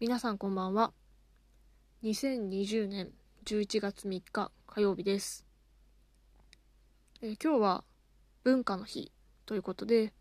[0.00, 0.92] 皆さんこんばんは。
[2.04, 3.10] 2020年
[3.44, 5.44] 11月3日火曜日です。
[7.20, 7.84] えー今日は
[8.44, 9.10] 文化の日
[9.44, 10.12] ということで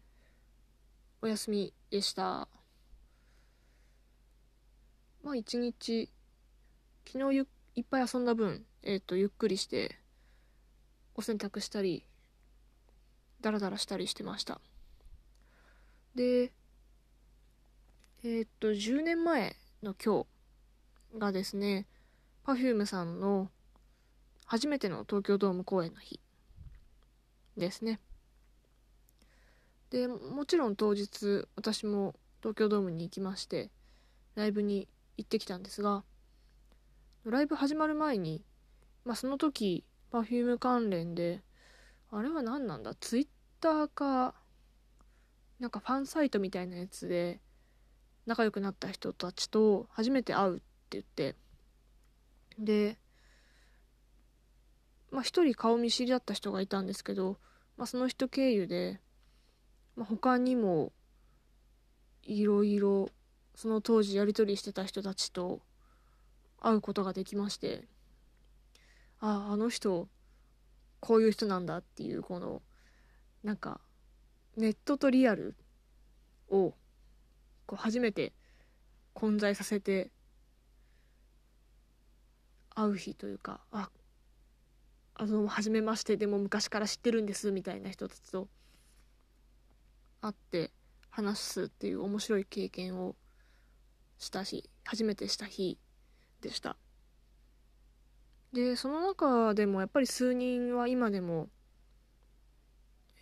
[1.21, 2.47] お休みでした。
[5.23, 6.09] まあ一日
[7.05, 9.99] 昨日ゆいっぱい遊んだ分、えっ、とゆっくりして
[11.13, 12.03] お洗濯したり
[13.41, 14.59] ダラダラしたりしてました。
[16.15, 16.51] で、
[18.23, 19.55] えーっと、10年前
[19.87, 20.25] の今
[21.13, 21.87] 日がですね、
[22.45, 23.49] Perfume さんの
[24.45, 26.19] 初めての東京ドーム公演の日
[27.55, 28.01] ですね。
[29.89, 33.71] で、もちろん当日、私も東京ドームに行きまして、
[34.35, 36.03] ライブに行ってきたんですが、
[37.23, 38.43] ライブ始まる前に、
[39.05, 41.41] まあその時、Perfume 関連で、
[42.11, 44.35] あれは何なんだ ?Twitter か、
[45.59, 47.39] なんかファンサイトみたいなやつで
[48.27, 51.35] 仲良くなった人たちと初めて会うって言って。
[52.59, 52.97] で
[55.11, 57.37] まあ一人顔見知りだった人がいたんですけど、
[57.77, 58.99] まあ、その人経由で、
[59.95, 60.91] まあ、他にも
[62.23, 63.09] いろいろ
[63.55, 65.61] その当時やり取りしてた人たちと
[66.59, 67.85] 会うことができまして
[69.19, 70.07] あああの人
[70.99, 72.61] こういう人なんだっていうこの
[73.43, 73.79] なんか
[74.57, 75.55] ネットとリアル
[76.49, 76.73] を
[77.67, 78.33] こう初めて
[79.13, 80.09] 混在させて
[82.73, 83.89] 会う日というかあ
[85.15, 88.47] あの初めましてでも昔から知ってるんですみたいな人たちと
[90.21, 90.71] 会って
[91.09, 93.15] 話すっていう面白い経験を
[94.19, 95.77] した日初めてした日
[96.41, 96.77] でした。
[98.53, 101.49] でその中でもやっぱり数人は今でも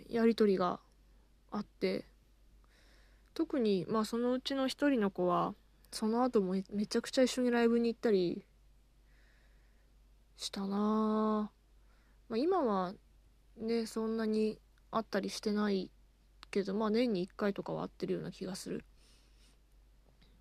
[0.09, 0.79] やり取りが
[1.51, 2.05] あって
[3.35, 5.53] 特にまあそのうちの一人の子は
[5.91, 8.45] その後もめちゃくちゃ一緒にライブに行ったり
[10.37, 11.51] したな、
[12.29, 12.93] まあ、今は
[13.57, 14.57] ねそんなに
[14.89, 15.91] 会ったりしてない
[16.49, 18.85] けどまあ年に1回とかは会ってるような気がする。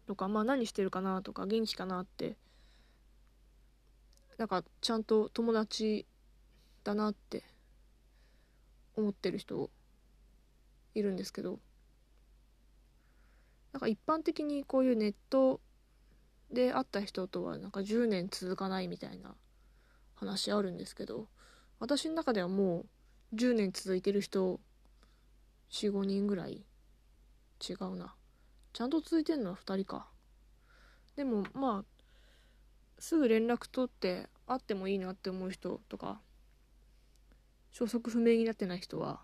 [0.07, 2.37] とかまあ何してるかなとか元気かなって。
[4.39, 6.07] なんかちゃんと友達
[6.83, 7.45] だなって
[8.97, 9.71] 思ってる人
[10.95, 11.59] いるんですけど。
[13.75, 15.61] なんか一般的にこういうネット
[16.53, 19.35] で会った人とはなんか10年続かないみたいな
[20.15, 21.27] 話あるんですけど
[21.81, 22.87] 私の中ではも
[23.33, 24.61] う10年続いてる人
[25.73, 26.65] 45人ぐらい
[27.69, 28.15] 違うな。
[28.73, 30.06] ちゃんと続いてるのは2人か。
[31.17, 31.85] でもまあ
[33.01, 36.21] すぐ連絡取って会ってもいいなって思う人とか
[37.73, 39.21] 消息不明になってない人は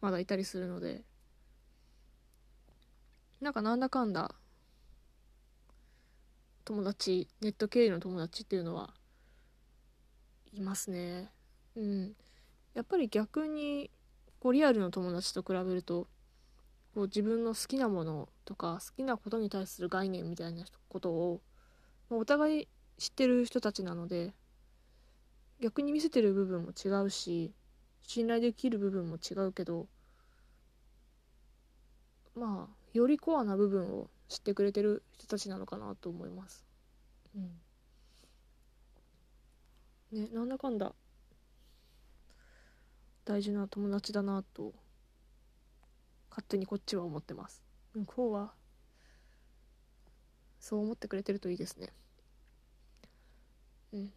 [0.00, 1.02] まだいたりするので
[3.40, 4.34] なんかなんだかんだ
[6.64, 8.92] 友達ネット経由の友達っていうのは
[10.52, 11.30] いますね。
[11.76, 12.16] うん。
[12.74, 13.90] やっぱり逆に
[14.40, 16.08] こうリアルの友達と比べると
[16.94, 21.40] こう自分の好きなものとか好きなことに対する概念みたいなことを
[22.10, 22.68] お互い
[22.98, 24.32] 知ってる人たちなので
[25.60, 27.52] 逆に見せてる部分も違うし
[28.02, 29.88] 信頼できる部分も違うけど
[32.34, 36.66] まあよりコアな部分を知ってくれてる人たちなのかなと思います。
[37.34, 37.60] うん、
[40.12, 40.94] ねなんだかんだ
[43.24, 44.72] 大事な友達だなと
[46.30, 47.62] 勝手にこっちは思ってます。
[47.94, 48.52] 向こうは
[50.60, 51.92] そう思ってくれてるといいですね。
[53.92, 54.12] うん。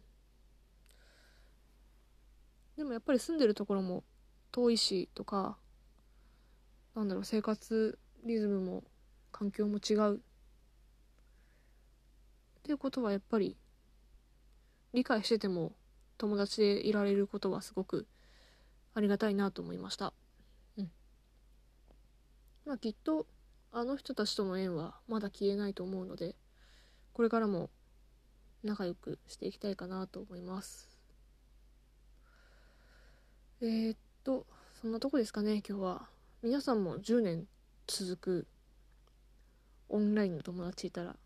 [2.76, 4.04] でもやっぱり住んでるところも
[4.52, 5.58] 遠いしとか
[6.94, 8.84] なんだろう生活リズムも
[9.32, 10.16] 環境も違う。
[10.16, 10.18] っ
[12.62, 13.56] ていうことはやっぱり
[14.92, 15.72] 理解してても
[16.18, 18.06] 友達でいられることはすごく
[18.94, 20.12] ありがたいなと思いました。
[20.76, 20.90] うん。
[22.66, 23.26] まあきっと
[23.72, 26.34] あの人たちとの縁はまだ消えないと思うので
[27.12, 27.70] これからも
[28.62, 30.88] 仲良くしていきたいかなと思います。
[33.62, 34.46] えー、っと
[34.80, 36.08] そんなとこですかね今日は。
[36.42, 37.46] 皆さんも10年
[37.92, 38.46] 続く。
[39.88, 41.16] オンラインの友達いたら。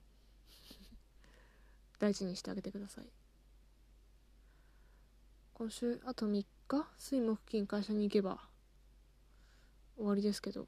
[2.00, 3.04] 大事にしてあげてください。
[5.52, 6.88] 今週あと3日？
[6.96, 8.48] 水木金会社に行けば。
[9.96, 10.66] 終わりですけど。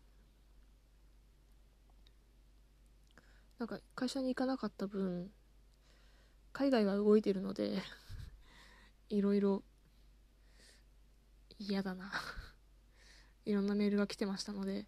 [3.58, 5.32] なんか会社に行かなかった分
[6.52, 7.82] 海外は動いてるので
[9.08, 9.64] いろいろ
[11.58, 12.12] 嫌だな。
[13.46, 14.86] いろんなメールが来てましたので。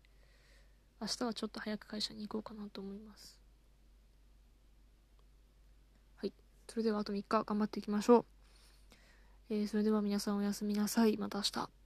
[1.00, 3.38] 明日はちょっと早く会社に行こうかなと思います。
[6.16, 6.32] はい。
[6.68, 8.18] それではあと3日頑張っていきましょ
[9.50, 11.16] う、えー、それでは皆さんおやすみなさい。
[11.16, 11.77] また明日。